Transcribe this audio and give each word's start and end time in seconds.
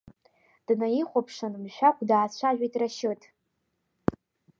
Днаихәаԥшын 0.65 1.53
Мшәагә, 1.63 2.01
даацәажәеит 2.09 2.73
Рашьыҭ. 2.81 3.21